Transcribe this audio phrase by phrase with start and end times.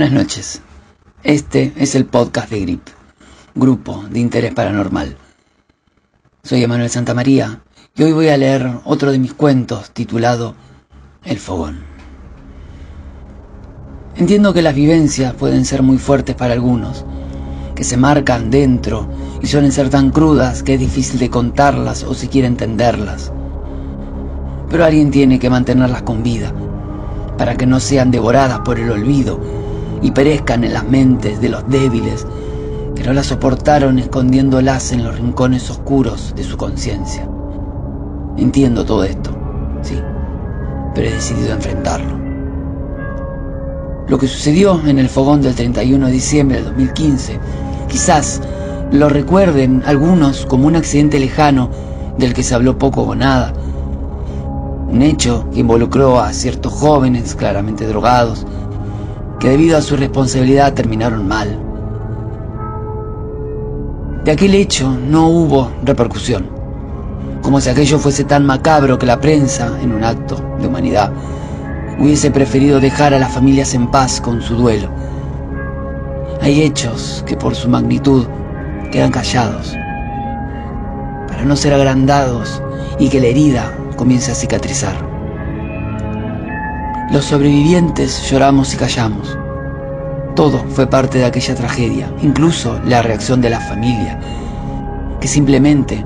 [0.00, 0.62] Buenas noches.
[1.24, 2.80] Este es el podcast de GRIP,
[3.54, 5.14] Grupo de Interés Paranormal.
[6.42, 7.60] Soy Emanuel Santamaría
[7.94, 10.54] y hoy voy a leer otro de mis cuentos titulado
[11.22, 11.80] El Fogón.
[14.16, 17.04] Entiendo que las vivencias pueden ser muy fuertes para algunos,
[17.74, 19.06] que se marcan dentro
[19.42, 23.30] y suelen ser tan crudas que es difícil de contarlas o siquiera entenderlas.
[24.70, 26.54] Pero alguien tiene que mantenerlas con vida,
[27.36, 29.59] para que no sean devoradas por el olvido
[30.02, 32.26] y perezcan en las mentes de los débiles
[32.94, 37.28] que no las soportaron escondiéndolas en los rincones oscuros de su conciencia.
[38.36, 39.36] Entiendo todo esto,
[39.82, 39.98] sí,
[40.94, 42.18] pero he decidido enfrentarlo.
[44.08, 47.38] Lo que sucedió en el fogón del 31 de diciembre del 2015,
[47.88, 48.40] quizás
[48.90, 51.70] lo recuerden algunos como un accidente lejano
[52.18, 53.52] del que se habló poco o nada.
[54.90, 58.44] Un hecho que involucró a ciertos jóvenes claramente drogados,
[59.40, 61.58] que debido a su responsabilidad terminaron mal.
[64.24, 66.46] De aquel hecho no hubo repercusión,
[67.40, 71.10] como si aquello fuese tan macabro que la prensa, en un acto de humanidad,
[71.98, 74.90] hubiese preferido dejar a las familias en paz con su duelo.
[76.42, 78.26] Hay hechos que por su magnitud
[78.92, 79.74] quedan callados,
[81.28, 82.62] para no ser agrandados
[82.98, 85.09] y que la herida comience a cicatrizar.
[87.10, 89.36] Los sobrevivientes lloramos y callamos.
[90.36, 94.20] Todo fue parte de aquella tragedia, incluso la reacción de la familia,
[95.20, 96.04] que simplemente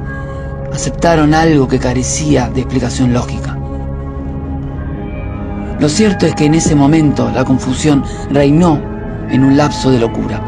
[0.73, 3.55] aceptaron algo que carecía de explicación lógica.
[5.79, 8.81] Lo cierto es que en ese momento la confusión reinó
[9.29, 10.43] en un lapso de locura.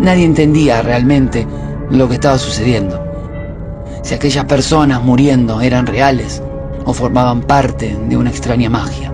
[0.00, 1.46] Nadie entendía realmente
[1.88, 3.00] lo que estaba sucediendo.
[4.02, 6.42] Si aquellas personas muriendo eran reales
[6.84, 9.11] o formaban parte de una extraña magia.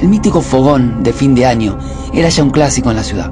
[0.00, 1.78] El mítico fogón de fin de año
[2.12, 3.30] era ya un clásico en la ciudad.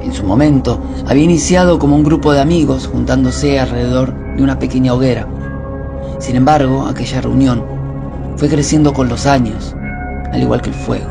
[0.00, 4.94] En su momento había iniciado como un grupo de amigos juntándose alrededor de una pequeña
[4.94, 5.26] hoguera.
[6.20, 7.64] Sin embargo, aquella reunión
[8.36, 9.74] fue creciendo con los años,
[10.32, 11.10] al igual que el fuego.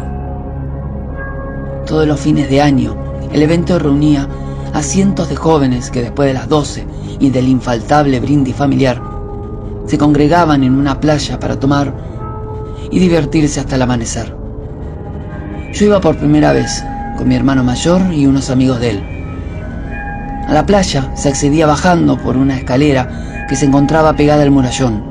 [1.86, 2.96] Todos los fines de año,
[3.34, 4.30] el evento reunía
[4.74, 6.86] a cientos de jóvenes que después de las 12
[7.20, 9.02] y del infaltable brindis familiar,
[9.86, 11.94] se congregaban en una playa para tomar
[12.90, 14.41] y divertirse hasta el amanecer.
[15.74, 16.84] Yo iba por primera vez,
[17.18, 19.04] con mi hermano mayor y unos amigos de él.
[20.48, 25.02] A la playa se accedía bajando por una escalera que se encontraba pegada al murallón,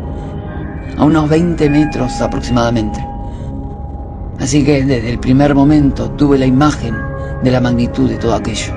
[0.98, 3.02] a unos 20 metros aproximadamente.
[4.38, 6.94] Así que desde el primer momento tuve la imagen
[7.42, 8.74] de la magnitud de todo aquello.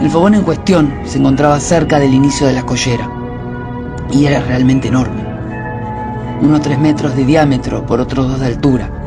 [0.00, 3.10] El fogón en cuestión se encontraba cerca del inicio de la escollera
[4.12, 5.26] y era realmente enorme.
[6.40, 8.97] Unos 3 metros de diámetro por otros dos de altura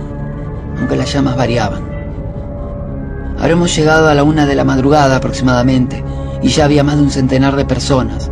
[0.81, 1.84] aunque las llamas variaban.
[3.40, 6.03] Habremos llegado a la una de la madrugada aproximadamente
[6.42, 8.31] y ya había más de un centenar de personas,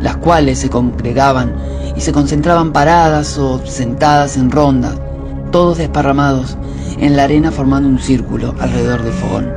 [0.00, 1.54] las cuales se congregaban
[1.94, 4.94] y se concentraban paradas o sentadas en rondas,
[5.52, 6.56] todos desparramados
[6.98, 9.52] en la arena formando un círculo alrededor del fogón.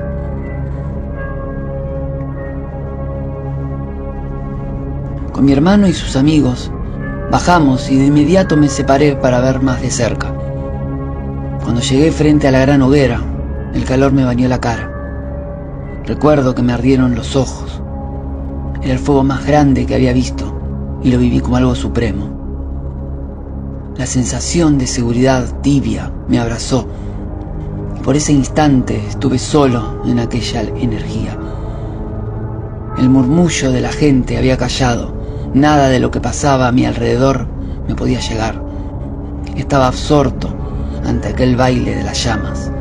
[5.31, 6.69] Con mi hermano y sus amigos
[7.31, 10.38] bajamos y de inmediato me separé para ver más de cerca.
[11.63, 13.21] Cuando llegué frente a la gran hoguera,
[13.73, 14.91] el calor me bañó la cara.
[16.05, 17.81] Recuerdo que me ardieron los ojos.
[18.81, 22.37] Era el fuego más grande que había visto y lo viví como algo supremo.
[23.97, 26.87] La sensación de seguridad tibia me abrazó
[28.03, 31.37] por ese instante estuve solo en aquella energía.
[32.97, 35.13] El murmullo de la gente había callado,
[35.53, 37.47] nada de lo que pasaba a mi alrededor
[37.87, 38.63] me podía llegar.
[39.55, 40.55] Estaba absorto
[41.09, 42.71] ante aquel baile de las llamas.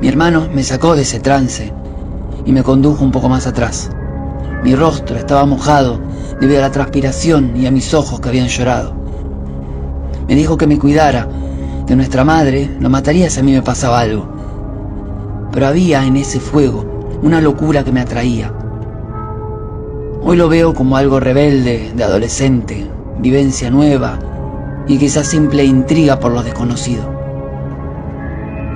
[0.00, 1.72] Mi hermano me sacó de ese trance
[2.44, 3.90] y me condujo un poco más atrás.
[4.62, 6.00] Mi rostro estaba mojado
[6.40, 8.94] debido a la transpiración y a mis ojos que habían llorado.
[10.28, 11.28] Me dijo que me cuidara,
[11.86, 14.28] que nuestra madre lo mataría si a mí me pasaba algo.
[15.52, 16.84] Pero había en ese fuego
[17.22, 18.52] una locura que me atraía.
[20.22, 24.18] Hoy lo veo como algo rebelde, de adolescente, vivencia nueva,
[24.88, 27.14] y quizás simple intriga por lo desconocido.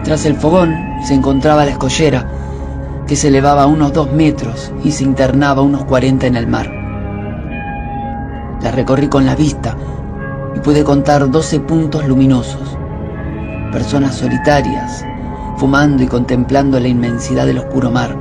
[0.05, 0.75] Tras el fogón
[1.05, 2.27] se encontraba la escollera,
[3.07, 6.71] que se elevaba unos dos metros y se internaba unos cuarenta en el mar.
[8.63, 9.77] La recorrí con la vista
[10.55, 12.77] y pude contar doce puntos luminosos,
[13.73, 15.05] personas solitarias,
[15.57, 18.17] fumando y contemplando la inmensidad del oscuro mar,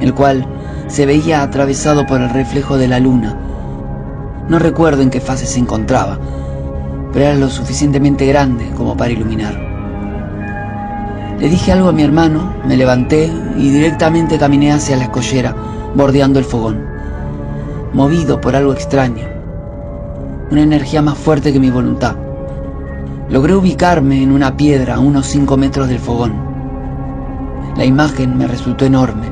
[0.00, 0.46] el cual
[0.86, 3.36] se veía atravesado por el reflejo de la luna.
[4.48, 6.18] No recuerdo en qué fase se encontraba,
[7.12, 9.70] pero era lo suficientemente grande como para iluminar.
[11.38, 15.56] Le dije algo a mi hermano, me levanté y directamente caminé hacia la escollera,
[15.94, 16.84] bordeando el fogón,
[17.94, 19.26] movido por algo extraño,
[20.50, 22.16] una energía más fuerte que mi voluntad.
[23.30, 26.34] Logré ubicarme en una piedra a unos 5 metros del fogón.
[27.76, 29.28] La imagen me resultó enorme,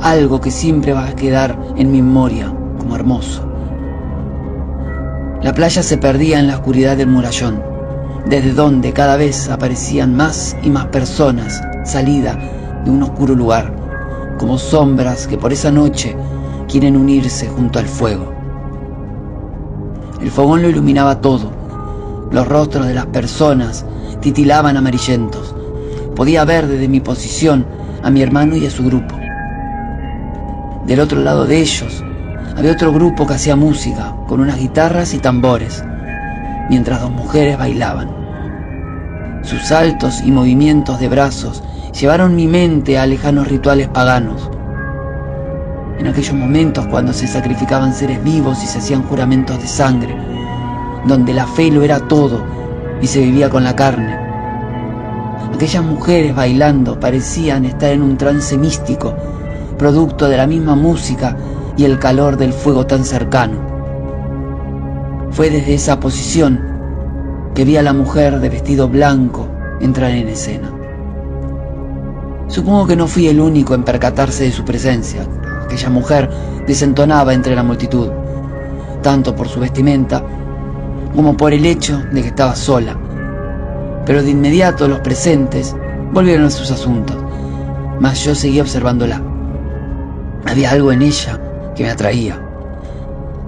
[0.00, 3.45] algo que siempre va a quedar en mi memoria como hermoso.
[5.46, 7.62] La playa se perdía en la oscuridad del murallón,
[8.28, 12.36] desde donde cada vez aparecían más y más personas salida
[12.84, 13.72] de un oscuro lugar,
[14.38, 16.16] como sombras que por esa noche
[16.66, 18.32] quieren unirse junto al fuego.
[20.20, 21.52] El fogón lo iluminaba todo.
[22.32, 23.86] Los rostros de las personas
[24.20, 25.54] titilaban amarillentos.
[26.16, 27.64] Podía ver desde mi posición
[28.02, 29.14] a mi hermano y a su grupo.
[30.88, 32.02] Del otro lado de ellos
[32.56, 35.84] había otro grupo que hacía música con unas guitarras y tambores,
[36.70, 38.10] mientras dos mujeres bailaban.
[39.42, 41.62] Sus saltos y movimientos de brazos
[41.92, 44.50] llevaron mi mente a lejanos rituales paganos.
[45.98, 50.16] En aquellos momentos cuando se sacrificaban seres vivos y se hacían juramentos de sangre,
[51.06, 52.42] donde la fe lo era todo
[53.02, 54.18] y se vivía con la carne.
[55.54, 59.14] Aquellas mujeres bailando parecían estar en un trance místico,
[59.78, 61.36] producto de la misma música
[61.76, 63.58] y el calor del fuego tan cercano.
[65.30, 66.60] Fue desde esa posición
[67.54, 69.48] que vi a la mujer de vestido blanco
[69.80, 70.72] entrar en escena.
[72.48, 75.26] Supongo que no fui el único en percatarse de su presencia.
[75.64, 76.30] Aquella mujer
[76.66, 78.08] desentonaba entre la multitud,
[79.02, 80.22] tanto por su vestimenta
[81.14, 82.96] como por el hecho de que estaba sola.
[84.04, 85.74] Pero de inmediato los presentes
[86.12, 87.16] volvieron a sus asuntos,
[88.00, 89.20] mas yo seguí observándola.
[90.46, 91.40] Había algo en ella
[91.76, 92.40] que me atraía.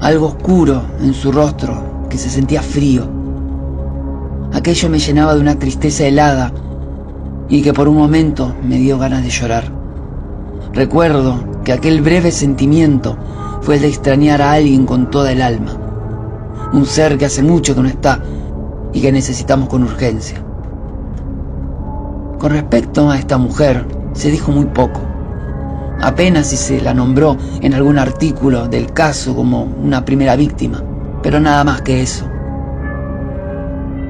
[0.00, 3.08] Algo oscuro en su rostro que se sentía frío.
[4.52, 6.52] Aquello me llenaba de una tristeza helada
[7.48, 9.64] y que por un momento me dio ganas de llorar.
[10.72, 13.16] Recuerdo que aquel breve sentimiento
[13.62, 15.72] fue el de extrañar a alguien con toda el alma.
[16.72, 18.20] Un ser que hace mucho que no está
[18.92, 20.42] y que necesitamos con urgencia.
[22.38, 25.00] Con respecto a esta mujer, se dijo muy poco
[26.00, 30.82] apenas si se la nombró en algún artículo del caso como una primera víctima,
[31.22, 32.26] pero nada más que eso.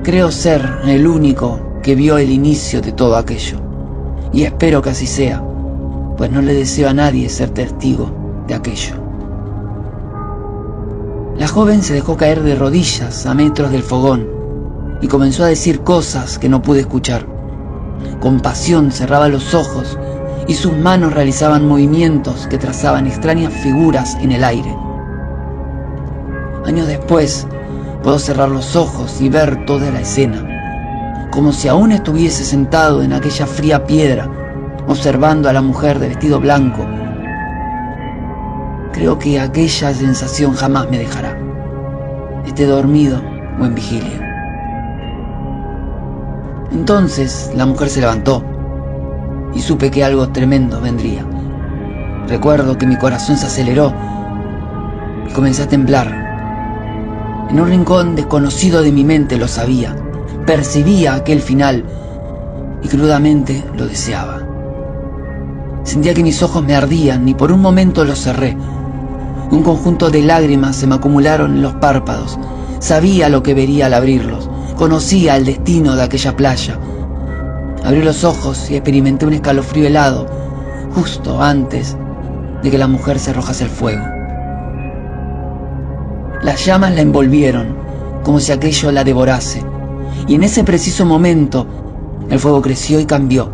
[0.03, 3.59] Creo ser el único que vio el inicio de todo aquello,
[4.33, 5.43] y espero que así sea,
[6.17, 8.11] pues no le deseo a nadie ser testigo
[8.47, 8.95] de aquello.
[11.39, 14.27] La joven se dejó caer de rodillas a metros del fogón
[15.01, 17.27] y comenzó a decir cosas que no pude escuchar.
[18.21, 19.97] Con pasión cerraba los ojos
[20.49, 24.75] y sus manos realizaban movimientos que trazaban extrañas figuras en el aire.
[26.65, 27.47] Años después,
[28.03, 33.13] puedo cerrar los ojos y ver toda la escena, como si aún estuviese sentado en
[33.13, 34.29] aquella fría piedra,
[34.89, 36.87] observando a la mujer de vestido blanco.
[38.93, 41.39] Creo que aquella sensación jamás me dejará,
[42.47, 43.21] esté dormido
[43.61, 44.25] o en vigilia.
[46.73, 48.58] Entonces la mujer se levantó
[49.55, 51.25] y supe que algo tremendo vendría.
[52.29, 53.93] Recuerdo que mi corazón se aceleró
[55.29, 57.47] y comencé a temblar.
[57.51, 59.97] En un rincón desconocido de mi mente lo sabía,
[60.47, 61.85] percibía aquel final
[62.83, 64.43] y crudamente lo deseaba.
[65.85, 68.57] Sentía que mis ojos me ardían y por un momento los cerré.
[69.51, 72.39] Un conjunto de lágrimas se me acumularon en los párpados.
[72.81, 74.51] Sabía lo que vería al abrirlos.
[74.77, 76.79] Conocía el destino de aquella playa
[77.89, 80.27] Abrí los ojos y experimenté un escalofrío helado
[80.95, 81.97] justo antes
[82.63, 84.05] de que la mujer se arrojase al fuego.
[86.43, 87.79] Las llamas la envolvieron
[88.25, 89.65] como si aquello la devorase
[90.27, 91.67] y en ese preciso momento
[92.29, 93.51] el fuego creció y cambió.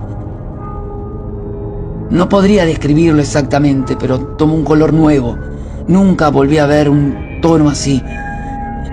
[2.10, 5.38] No podría describirlo exactamente, pero tomó un color nuevo.
[5.86, 8.02] Nunca volví a ver un tono así.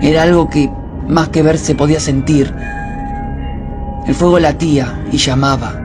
[0.00, 0.70] Era algo que
[1.08, 2.54] más que ver se podía sentir
[4.06, 5.78] el fuego latía y llamaba.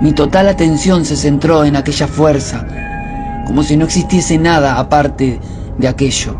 [0.00, 2.66] Mi total atención se centró en aquella fuerza,
[3.46, 5.40] como si no existiese nada aparte
[5.78, 6.36] de aquello.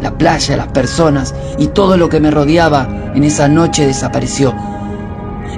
[0.00, 4.54] La playa, las personas y todo lo que me rodeaba en esa noche desapareció.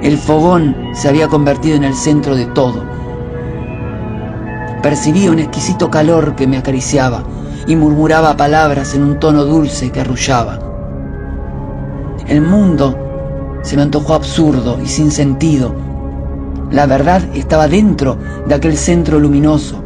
[0.03, 2.85] El fogón se había convertido en el centro de todo.
[4.83, 7.23] Percibía un exquisito calor que me acariciaba
[7.65, 10.59] y murmuraba palabras en un tono dulce que arrullaba.
[12.27, 13.04] El mundo
[13.65, 15.75] se me antojó absurdo y sin sentido.
[16.71, 18.17] La verdad estaba dentro
[18.47, 19.83] de aquel centro luminoso.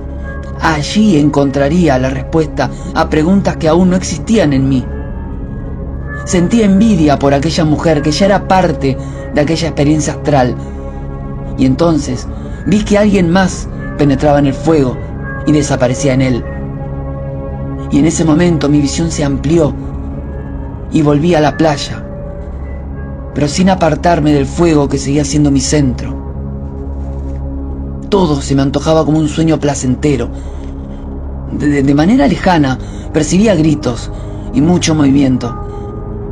[0.62, 4.86] Allí encontraría la respuesta a preguntas que aún no existían en mí.
[6.26, 8.98] Sentí envidia por aquella mujer que ya era parte
[9.34, 10.56] de aquella experiencia astral.
[11.58, 12.28] Y entonces
[12.66, 14.98] vi que alguien más penetraba en el fuego
[15.48, 16.44] y desaparecía en él.
[17.92, 19.74] Y en ese momento mi visión se amplió
[20.92, 22.04] y volví a la playa,
[23.40, 26.14] pero sin apartarme del fuego que seguía siendo mi centro.
[28.10, 30.30] Todo se me antojaba como un sueño placentero.
[31.54, 32.78] De, manera lejana
[33.14, 34.12] percibía gritos
[34.54, 35.58] y mucho movimiento.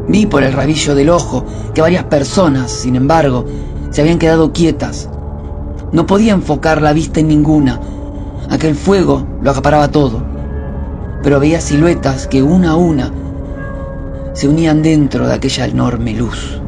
[0.10, 3.46] Vi por el rabillo del ojo que varias personas, sin embargo,
[3.90, 5.10] se habían quedado quietas.
[5.94, 7.80] No podía enfocar la vista en ninguna.
[8.50, 10.26] Aquel fuego lo acaparaba todo.
[11.24, 13.14] Pero veía siluetas que una a una
[14.34, 16.62] se unían dentro de aquella enorme luz.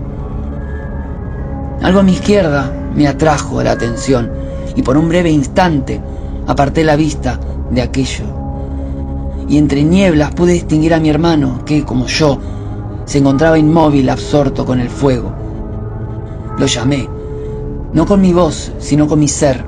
[1.81, 4.31] Algo a mi izquierda me atrajo la atención
[4.75, 6.01] y por un breve instante
[6.45, 7.39] aparté la vista
[7.71, 8.25] de aquello.
[9.47, 12.39] Y entre nieblas pude distinguir a mi hermano que, como yo,
[13.05, 15.33] se encontraba inmóvil, absorto con el fuego.
[16.57, 17.07] Lo llamé,
[17.93, 19.63] no con mi voz, sino con mi ser.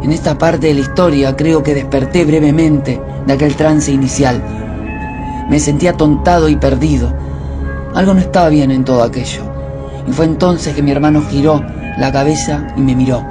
[0.00, 4.42] En esta parte de la historia creo que desperté brevemente de aquel trance inicial.
[5.50, 7.12] Me sentía atontado y perdido.
[7.94, 9.47] Algo no estaba bien en todo aquello.
[10.12, 11.64] Fue entonces que mi hermano giró
[11.98, 13.24] la cabeza y me miró.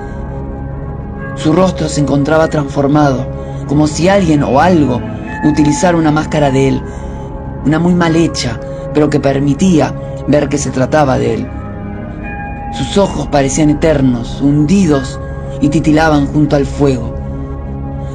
[1.35, 3.27] Su rostro se encontraba transformado,
[3.67, 5.01] como si alguien o algo
[5.45, 6.83] utilizara una máscara de él
[7.67, 8.59] una muy mal hecha,
[8.93, 9.93] pero que permitía
[10.27, 11.47] ver que se trataba de él.
[12.73, 15.19] Sus ojos parecían eternos, hundidos
[15.59, 17.13] y titilaban junto al fuego.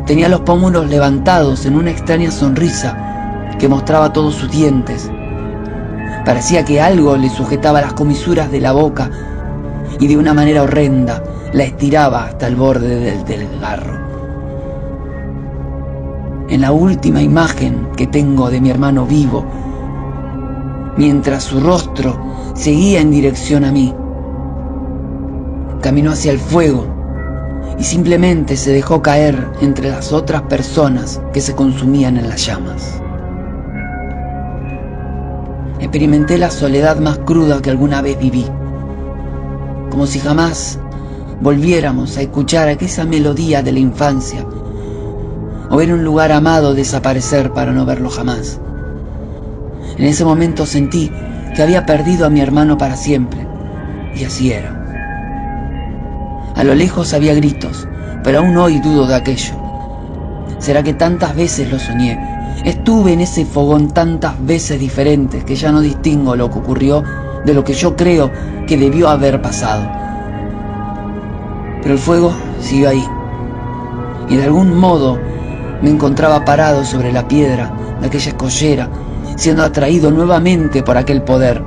[0.07, 2.97] Tenía los pómulos levantados en una extraña sonrisa
[3.59, 5.11] que mostraba todos sus dientes.
[6.25, 9.11] Parecía que algo le sujetaba las comisuras de la boca
[9.99, 14.01] y de una manera horrenda la estiraba hasta el borde del, del garro.
[16.49, 19.45] En la última imagen que tengo de mi hermano vivo,
[20.97, 22.17] mientras su rostro
[22.55, 23.95] seguía en dirección a mí.
[25.81, 26.87] Caminó hacia el fuego
[27.79, 33.02] y simplemente se dejó caer entre las otras personas que se consumían en las llamas.
[35.83, 38.47] Experimenté la soledad más cruda que alguna vez viví,
[39.91, 40.79] como si jamás
[41.41, 44.47] volviéramos a escuchar aquella melodía de la infancia
[45.69, 48.61] o ver un lugar amado desaparecer para no verlo jamás.
[49.99, 51.11] En ese momento sentí
[51.57, 53.45] que había perdido a mi hermano para siempre,
[54.15, 54.79] y así era.
[56.55, 57.89] A lo lejos había gritos,
[58.23, 59.55] pero aún hoy dudo de aquello.
[60.59, 62.21] ¿Será que tantas veces lo soñé?
[62.65, 67.03] Estuve en ese fogón tantas veces diferentes que ya no distingo lo que ocurrió
[67.45, 68.31] de lo que yo creo
[68.69, 69.85] que debió haber pasado.
[71.83, 73.05] Pero el fuego siguió ahí.
[74.29, 75.19] Y de algún modo
[75.83, 78.89] me encontraba parado sobre la piedra de aquella escollera,
[79.35, 81.61] siendo atraído nuevamente por aquel poder,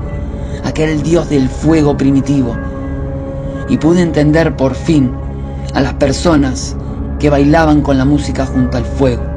[0.63, 2.55] aquel dios del fuego primitivo.
[3.67, 5.11] Y pude entender por fin
[5.73, 6.77] a las personas
[7.19, 9.34] que bailaban con la música junto al fuego.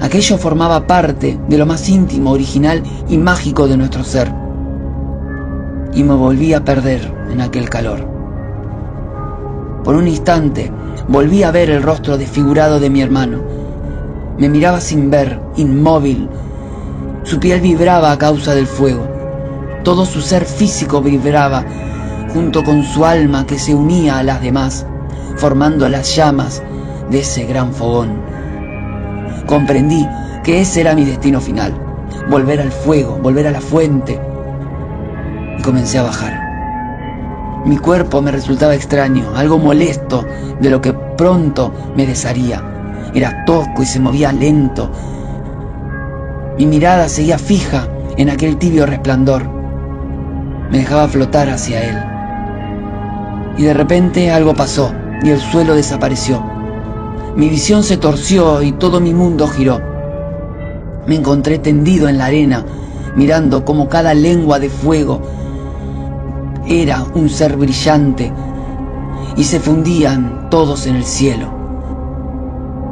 [0.00, 4.32] Aquello formaba parte de lo más íntimo, original y mágico de nuestro ser.
[5.94, 8.06] Y me volví a perder en aquel calor.
[9.82, 10.70] Por un instante
[11.08, 13.40] volví a ver el rostro desfigurado de mi hermano.
[14.38, 16.28] Me miraba sin ver, inmóvil.
[17.22, 19.06] Su piel vibraba a causa del fuego.
[19.82, 21.64] Todo su ser físico vibraba,
[22.34, 24.86] junto con su alma que se unía a las demás,
[25.36, 26.62] formando las llamas
[27.10, 28.35] de ese gran fogón.
[29.46, 30.06] Comprendí
[30.42, 31.72] que ese era mi destino final,
[32.28, 34.20] volver al fuego, volver a la fuente.
[35.58, 36.46] Y comencé a bajar.
[37.64, 40.24] Mi cuerpo me resultaba extraño, algo molesto
[40.60, 42.62] de lo que pronto me desharía.
[43.14, 44.90] Era tosco y se movía lento.
[46.58, 49.48] Mi mirada seguía fija en aquel tibio resplandor.
[50.70, 51.98] Me dejaba flotar hacia él.
[53.58, 56.55] Y de repente algo pasó y el suelo desapareció.
[57.36, 59.78] Mi visión se torció y todo mi mundo giró.
[61.06, 62.64] Me encontré tendido en la arena,
[63.14, 65.20] mirando como cada lengua de fuego
[66.66, 68.32] era un ser brillante
[69.36, 71.52] y se fundían todos en el cielo.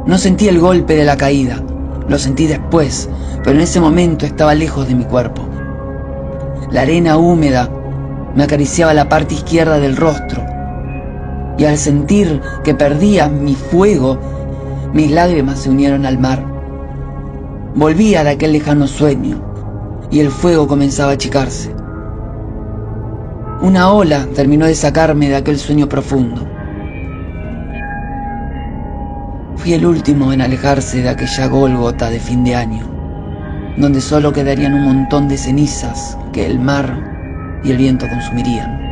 [0.05, 1.63] No sentí el golpe de la caída,
[2.07, 3.09] lo sentí después,
[3.43, 5.41] pero en ese momento estaba lejos de mi cuerpo.
[6.69, 7.67] La arena húmeda
[8.35, 10.44] me acariciaba la parte izquierda del rostro
[11.57, 14.19] y al sentir que perdía mi fuego,
[14.93, 16.43] mis lágrimas se unieron al mar.
[17.75, 19.41] Volvía de aquel lejano sueño
[20.11, 21.75] y el fuego comenzaba a achicarse.
[23.61, 26.45] Una ola terminó de sacarme de aquel sueño profundo.
[29.55, 32.95] Fui el último en alejarse de aquella Gólgota de fin de año.
[33.77, 38.84] donde solo quedarían un montón de cenizas que el mar y el viento consumirían.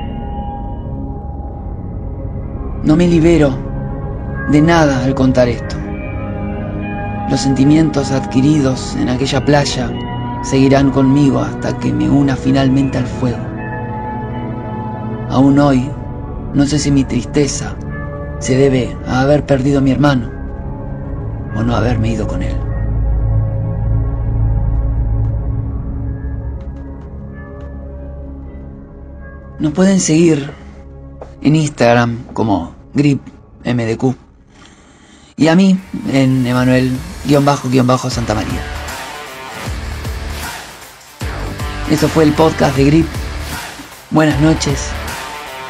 [2.84, 3.58] No me libero
[4.50, 5.78] de nada al contar esto.
[7.30, 9.90] Los sentimientos adquiridos en aquella playa
[10.42, 13.40] seguirán conmigo hasta que me una finalmente al fuego.
[15.30, 15.90] Aún hoy,
[16.54, 17.74] no sé si mi tristeza
[18.40, 20.30] se debe a haber perdido a mi hermano
[21.56, 22.56] o no haberme ido con él.
[29.58, 30.52] Nos pueden seguir
[31.42, 34.16] en Instagram como GripMDQ
[35.36, 38.62] y a mí en Emanuel-Santa María.
[41.90, 43.08] Eso fue el podcast de Grip.
[44.12, 44.90] Buenas noches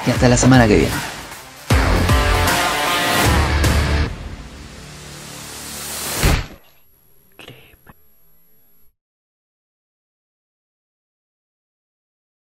[0.06, 1.13] y hasta la semana que viene.